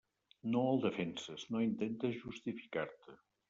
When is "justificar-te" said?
2.25-3.19